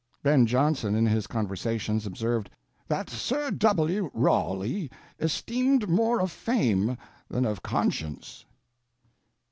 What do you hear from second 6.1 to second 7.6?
of fame than